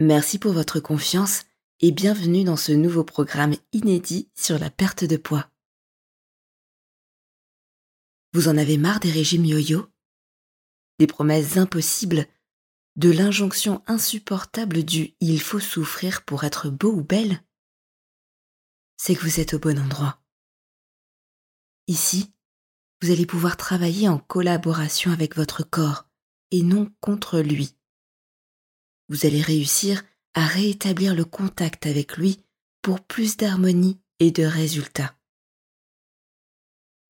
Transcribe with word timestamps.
Merci 0.00 0.38
pour 0.38 0.52
votre 0.52 0.78
confiance 0.78 1.42
et 1.80 1.90
bienvenue 1.90 2.44
dans 2.44 2.56
ce 2.56 2.70
nouveau 2.70 3.02
programme 3.02 3.56
inédit 3.72 4.30
sur 4.36 4.56
la 4.56 4.70
perte 4.70 5.02
de 5.02 5.16
poids. 5.16 5.50
Vous 8.32 8.46
en 8.46 8.56
avez 8.56 8.78
marre 8.78 9.00
des 9.00 9.10
régimes 9.10 9.44
yo-yo? 9.44 9.88
Des 11.00 11.08
promesses 11.08 11.56
impossibles? 11.56 12.28
De 12.94 13.10
l'injonction 13.10 13.82
insupportable 13.88 14.84
du 14.84 15.16
il 15.18 15.40
faut 15.40 15.58
souffrir 15.58 16.24
pour 16.24 16.44
être 16.44 16.70
beau 16.70 16.92
ou 16.92 17.02
belle 17.02 17.42
C'est 18.98 19.16
que 19.16 19.22
vous 19.22 19.40
êtes 19.40 19.54
au 19.54 19.58
bon 19.58 19.80
endroit. 19.80 20.22
Ici, 21.88 22.32
vous 23.02 23.10
allez 23.10 23.26
pouvoir 23.26 23.56
travailler 23.56 24.08
en 24.08 24.20
collaboration 24.20 25.10
avec 25.10 25.34
votre 25.34 25.64
corps 25.64 26.08
et 26.52 26.62
non 26.62 26.88
contre 27.00 27.40
lui. 27.40 27.77
Vous 29.08 29.26
allez 29.26 29.40
réussir 29.40 30.02
à 30.34 30.46
rétablir 30.46 31.14
le 31.14 31.24
contact 31.24 31.86
avec 31.86 32.16
lui 32.16 32.44
pour 32.82 33.00
plus 33.00 33.36
d'harmonie 33.36 33.98
et 34.20 34.30
de 34.30 34.44
résultats. 34.44 35.16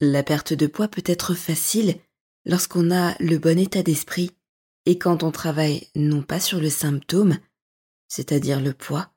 La 0.00 0.22
perte 0.22 0.52
de 0.52 0.66
poids 0.66 0.88
peut 0.88 1.02
être 1.04 1.34
facile 1.34 1.98
lorsqu'on 2.44 2.90
a 2.90 3.16
le 3.20 3.38
bon 3.38 3.58
état 3.58 3.82
d'esprit 3.82 4.30
et 4.86 4.98
quand 4.98 5.22
on 5.22 5.32
travaille 5.32 5.88
non 5.96 6.22
pas 6.22 6.40
sur 6.40 6.60
le 6.60 6.70
symptôme, 6.70 7.36
c'est-à-dire 8.06 8.60
le 8.60 8.72
poids, 8.72 9.12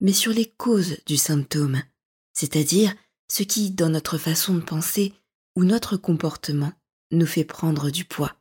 mais 0.00 0.12
sur 0.12 0.32
les 0.32 0.50
causes 0.50 0.98
du 1.06 1.16
symptôme, 1.16 1.82
c'est-à-dire 2.32 2.94
ce 3.30 3.42
qui, 3.42 3.70
dans 3.70 3.88
notre 3.88 4.18
façon 4.18 4.54
de 4.54 4.60
penser 4.60 5.14
ou 5.56 5.64
notre 5.64 5.96
comportement, 5.96 6.72
nous 7.10 7.26
fait 7.26 7.44
prendre 7.44 7.90
du 7.90 8.04
poids. 8.04 8.36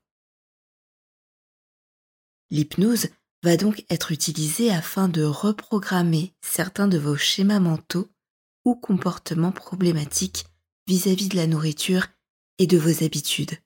L'hypnose 2.50 3.10
va 3.44 3.58
donc 3.58 3.86
être 3.90 4.12
utilisée 4.12 4.72
afin 4.72 5.08
de 5.08 5.24
reprogrammer 5.24 6.34
certains 6.42 6.88
de 6.88 6.98
vos 6.98 7.16
schémas 7.16 7.60
mentaux 7.60 8.10
ou 8.66 8.76
comportements 8.76 9.52
problématiques 9.52 10.46
vis-à-vis 10.88 11.30
de 11.30 11.36
la 11.36 11.48
nourriture 11.48 12.08
et 12.58 12.68
de 12.68 12.78
vos 12.78 13.04
habitudes. 13.04 13.58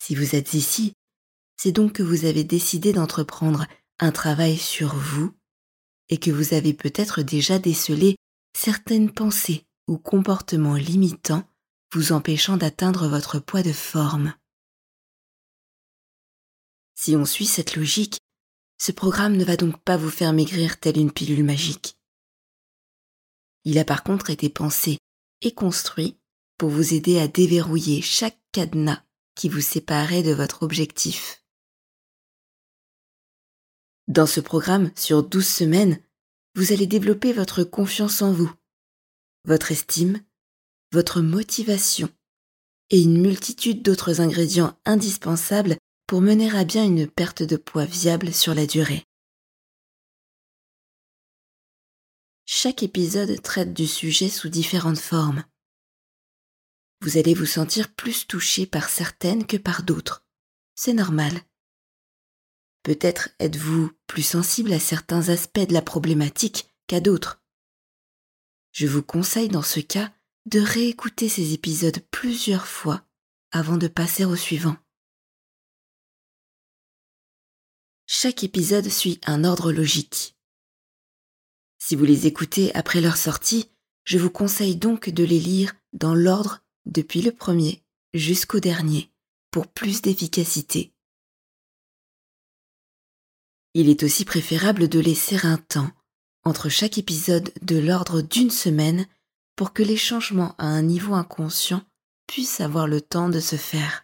Si 0.00 0.14
vous 0.14 0.34
êtes 0.34 0.54
ici, 0.54 0.92
c'est 1.56 1.72
donc 1.72 1.94
que 1.94 2.02
vous 2.02 2.24
avez 2.24 2.44
décidé 2.44 2.92
d'entreprendre 2.92 3.66
un 4.00 4.12
travail 4.12 4.56
sur 4.56 4.94
vous 4.94 5.32
et 6.08 6.18
que 6.18 6.30
vous 6.30 6.54
avez 6.54 6.74
peut-être 6.74 7.22
déjà 7.22 7.58
décelé 7.58 8.16
certaines 8.56 9.10
pensées 9.10 9.66
ou 9.88 9.98
comportements 9.98 10.74
limitants 10.74 11.44
vous 11.92 12.12
empêchant 12.12 12.56
d'atteindre 12.56 13.08
votre 13.08 13.38
poids 13.38 13.62
de 13.62 13.72
forme. 13.72 14.34
Si 17.04 17.16
on 17.16 17.26
suit 17.26 17.44
cette 17.44 17.76
logique, 17.76 18.16
ce 18.78 18.90
programme 18.90 19.36
ne 19.36 19.44
va 19.44 19.58
donc 19.58 19.78
pas 19.82 19.98
vous 19.98 20.08
faire 20.08 20.32
maigrir 20.32 20.80
telle 20.80 20.96
une 20.96 21.12
pilule 21.12 21.44
magique. 21.44 21.98
Il 23.64 23.78
a 23.78 23.84
par 23.84 24.04
contre 24.04 24.30
été 24.30 24.48
pensé 24.48 24.96
et 25.42 25.52
construit 25.52 26.16
pour 26.56 26.70
vous 26.70 26.94
aider 26.94 27.18
à 27.18 27.28
déverrouiller 27.28 28.00
chaque 28.00 28.40
cadenas 28.52 29.04
qui 29.34 29.50
vous 29.50 29.60
séparait 29.60 30.22
de 30.22 30.32
votre 30.32 30.62
objectif. 30.62 31.44
Dans 34.08 34.26
ce 34.26 34.40
programme, 34.40 34.90
sur 34.96 35.22
12 35.22 35.46
semaines, 35.46 36.02
vous 36.54 36.72
allez 36.72 36.86
développer 36.86 37.34
votre 37.34 37.64
confiance 37.64 38.22
en 38.22 38.32
vous, 38.32 38.50
votre 39.44 39.72
estime, 39.72 40.24
votre 40.90 41.20
motivation 41.20 42.08
et 42.88 43.02
une 43.02 43.20
multitude 43.20 43.82
d'autres 43.82 44.22
ingrédients 44.22 44.74
indispensables 44.86 45.76
pour 46.06 46.20
mener 46.20 46.54
à 46.56 46.64
bien 46.64 46.84
une 46.84 47.06
perte 47.06 47.42
de 47.42 47.56
poids 47.56 47.86
viable 47.86 48.32
sur 48.32 48.54
la 48.54 48.66
durée. 48.66 49.06
Chaque 52.44 52.82
épisode 52.82 53.40
traite 53.42 53.72
du 53.72 53.86
sujet 53.86 54.28
sous 54.28 54.48
différentes 54.48 54.98
formes. 54.98 55.44
Vous 57.00 57.16
allez 57.16 57.34
vous 57.34 57.46
sentir 57.46 57.92
plus 57.94 58.26
touché 58.26 58.66
par 58.66 58.88
certaines 58.88 59.46
que 59.46 59.56
par 59.56 59.82
d'autres. 59.82 60.24
C'est 60.74 60.92
normal. 60.92 61.32
Peut-être 62.82 63.30
êtes-vous 63.38 63.90
plus 64.06 64.22
sensible 64.22 64.72
à 64.72 64.78
certains 64.78 65.30
aspects 65.30 65.66
de 65.66 65.72
la 65.72 65.82
problématique 65.82 66.68
qu'à 66.86 67.00
d'autres. 67.00 67.42
Je 68.72 68.86
vous 68.86 69.02
conseille 69.02 69.48
dans 69.48 69.62
ce 69.62 69.80
cas 69.80 70.12
de 70.46 70.60
réécouter 70.60 71.30
ces 71.30 71.54
épisodes 71.54 71.98
plusieurs 72.10 72.66
fois 72.66 73.06
avant 73.52 73.78
de 73.78 73.88
passer 73.88 74.24
au 74.24 74.36
suivant. 74.36 74.76
Chaque 78.24 78.42
épisode 78.42 78.88
suit 78.88 79.20
un 79.26 79.44
ordre 79.44 79.70
logique. 79.70 80.34
Si 81.78 81.94
vous 81.94 82.06
les 82.06 82.26
écoutez 82.26 82.74
après 82.74 83.02
leur 83.02 83.18
sortie, 83.18 83.68
je 84.04 84.16
vous 84.16 84.30
conseille 84.30 84.76
donc 84.76 85.10
de 85.10 85.22
les 85.22 85.38
lire 85.38 85.74
dans 85.92 86.14
l'ordre 86.14 86.62
depuis 86.86 87.20
le 87.20 87.32
premier 87.32 87.84
jusqu'au 88.14 88.60
dernier 88.60 89.10
pour 89.50 89.66
plus 89.66 90.00
d'efficacité. 90.00 90.94
Il 93.74 93.90
est 93.90 94.02
aussi 94.02 94.24
préférable 94.24 94.88
de 94.88 95.00
laisser 95.00 95.44
un 95.44 95.58
temps 95.58 95.90
entre 96.44 96.70
chaque 96.70 96.96
épisode 96.96 97.52
de 97.60 97.76
l'ordre 97.76 98.22
d'une 98.22 98.48
semaine 98.48 99.06
pour 99.54 99.74
que 99.74 99.82
les 99.82 99.98
changements 99.98 100.54
à 100.56 100.64
un 100.64 100.80
niveau 100.80 101.12
inconscient 101.12 101.82
puissent 102.26 102.62
avoir 102.62 102.86
le 102.86 103.02
temps 103.02 103.28
de 103.28 103.40
se 103.40 103.56
faire. 103.56 104.03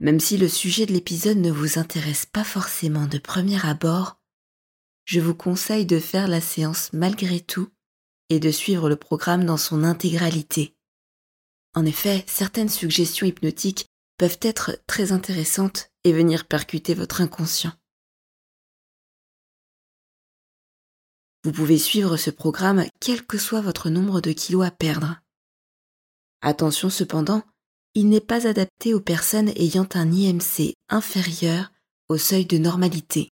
Même 0.00 0.20
si 0.20 0.36
le 0.36 0.48
sujet 0.48 0.86
de 0.86 0.92
l'épisode 0.92 1.38
ne 1.38 1.50
vous 1.50 1.78
intéresse 1.78 2.26
pas 2.26 2.44
forcément 2.44 3.06
de 3.06 3.18
premier 3.18 3.64
abord, 3.64 4.20
je 5.04 5.20
vous 5.20 5.34
conseille 5.34 5.86
de 5.86 5.98
faire 5.98 6.28
la 6.28 6.40
séance 6.40 6.92
malgré 6.92 7.40
tout 7.40 7.68
et 8.30 8.40
de 8.40 8.50
suivre 8.50 8.88
le 8.88 8.96
programme 8.96 9.44
dans 9.44 9.56
son 9.56 9.84
intégralité. 9.84 10.74
En 11.74 11.84
effet, 11.84 12.24
certaines 12.26 12.68
suggestions 12.68 13.26
hypnotiques 13.26 13.86
peuvent 14.16 14.38
être 14.42 14.78
très 14.86 15.12
intéressantes 15.12 15.90
et 16.04 16.12
venir 16.12 16.46
percuter 16.46 16.94
votre 16.94 17.20
inconscient. 17.20 17.72
Vous 21.44 21.52
pouvez 21.52 21.78
suivre 21.78 22.16
ce 22.16 22.30
programme 22.30 22.86
quel 23.00 23.26
que 23.26 23.36
soit 23.36 23.60
votre 23.60 23.90
nombre 23.90 24.20
de 24.20 24.32
kilos 24.32 24.66
à 24.66 24.70
perdre. 24.70 25.20
Attention 26.40 26.88
cependant 26.88 27.42
il 27.94 28.08
n'est 28.08 28.20
pas 28.20 28.46
adapté 28.46 28.92
aux 28.92 29.00
personnes 29.00 29.50
ayant 29.56 29.88
un 29.94 30.10
IMC 30.10 30.74
inférieur 30.88 31.72
au 32.08 32.18
seuil 32.18 32.44
de 32.44 32.58
normalité. 32.58 33.30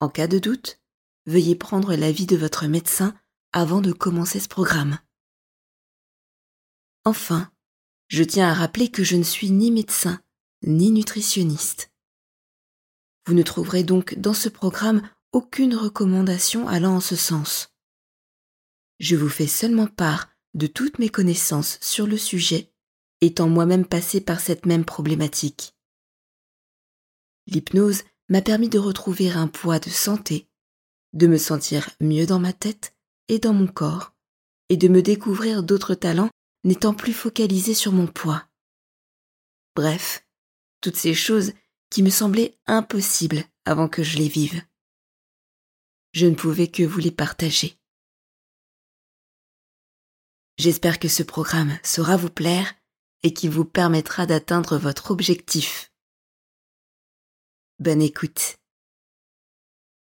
En 0.00 0.08
cas 0.08 0.26
de 0.26 0.38
doute, 0.38 0.80
veuillez 1.26 1.54
prendre 1.54 1.94
l'avis 1.94 2.26
de 2.26 2.36
votre 2.36 2.66
médecin 2.66 3.14
avant 3.52 3.80
de 3.80 3.92
commencer 3.92 4.40
ce 4.40 4.48
programme. 4.48 4.98
Enfin, 7.04 7.50
je 8.08 8.24
tiens 8.24 8.48
à 8.48 8.54
rappeler 8.54 8.90
que 8.90 9.04
je 9.04 9.16
ne 9.16 9.22
suis 9.22 9.50
ni 9.50 9.70
médecin 9.70 10.20
ni 10.62 10.90
nutritionniste. 10.90 11.92
Vous 13.26 13.34
ne 13.34 13.42
trouverez 13.42 13.84
donc 13.84 14.18
dans 14.18 14.34
ce 14.34 14.48
programme 14.48 15.08
aucune 15.32 15.76
recommandation 15.76 16.66
allant 16.66 16.96
en 16.96 17.00
ce 17.00 17.14
sens. 17.14 17.70
Je 18.98 19.14
vous 19.14 19.28
fais 19.28 19.46
seulement 19.46 19.86
part 19.86 20.28
de 20.54 20.66
toutes 20.66 20.98
mes 20.98 21.10
connaissances 21.10 21.78
sur 21.80 22.06
le 22.06 22.16
sujet 22.16 22.72
étant 23.20 23.48
moi-même 23.48 23.86
passé 23.86 24.20
par 24.20 24.40
cette 24.40 24.66
même 24.66 24.84
problématique. 24.84 25.74
L'hypnose 27.46 28.04
m'a 28.28 28.42
permis 28.42 28.68
de 28.68 28.78
retrouver 28.78 29.30
un 29.30 29.48
poids 29.48 29.78
de 29.78 29.90
santé, 29.90 30.48
de 31.12 31.26
me 31.26 31.38
sentir 31.38 31.90
mieux 32.00 32.26
dans 32.26 32.38
ma 32.38 32.52
tête 32.52 32.94
et 33.28 33.38
dans 33.38 33.54
mon 33.54 33.66
corps, 33.66 34.14
et 34.68 34.76
de 34.76 34.88
me 34.88 35.02
découvrir 35.02 35.62
d'autres 35.62 35.94
talents 35.94 36.30
n'étant 36.64 36.94
plus 36.94 37.12
focalisés 37.12 37.74
sur 37.74 37.92
mon 37.92 38.06
poids. 38.06 38.46
Bref, 39.74 40.26
toutes 40.80 40.96
ces 40.96 41.14
choses 41.14 41.52
qui 41.90 42.02
me 42.02 42.10
semblaient 42.10 42.58
impossibles 42.66 43.44
avant 43.64 43.88
que 43.88 44.02
je 44.02 44.18
les 44.18 44.28
vive. 44.28 44.62
Je 46.12 46.26
ne 46.26 46.34
pouvais 46.34 46.68
que 46.68 46.82
vous 46.82 46.98
les 46.98 47.10
partager. 47.10 47.78
J'espère 50.58 50.98
que 50.98 51.08
ce 51.08 51.22
programme 51.22 51.78
saura 51.84 52.16
vous 52.16 52.30
plaire 52.30 52.74
et 53.22 53.32
qui 53.32 53.48
vous 53.48 53.64
permettra 53.64 54.26
d'atteindre 54.26 54.78
votre 54.78 55.10
objectif. 55.10 55.92
Bonne 57.78 58.02
écoute. 58.02 58.58